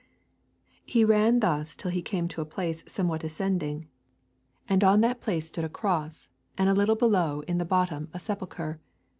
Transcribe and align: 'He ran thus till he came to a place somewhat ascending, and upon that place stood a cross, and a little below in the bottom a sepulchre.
'He 0.83 1.05
ran 1.05 1.41
thus 1.41 1.75
till 1.75 1.91
he 1.91 2.01
came 2.01 2.27
to 2.29 2.41
a 2.41 2.43
place 2.45 2.83
somewhat 2.87 3.23
ascending, 3.23 3.85
and 4.67 4.81
upon 4.81 5.01
that 5.01 5.21
place 5.21 5.45
stood 5.45 5.63
a 5.63 5.69
cross, 5.69 6.27
and 6.57 6.67
a 6.67 6.73
little 6.73 6.95
below 6.95 7.41
in 7.41 7.59
the 7.59 7.65
bottom 7.69 8.09
a 8.11 8.17
sepulchre. 8.17 8.79